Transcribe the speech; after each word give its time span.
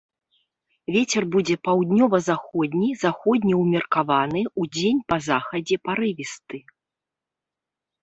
Вецер 0.95 1.23
будзе 1.35 1.57
паўднёва-заходні, 1.67 2.89
заходні 3.03 3.53
ўмеркаваны, 3.61 4.41
удзень 4.65 5.01
па 5.09 5.23
захадзе 5.31 5.75
парывісты. 5.87 6.57